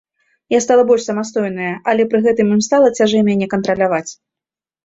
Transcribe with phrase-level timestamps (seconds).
[0.53, 4.09] Я стала больш самастойная, але пры гэтым ім стала цяжэй мяне кантраляваць.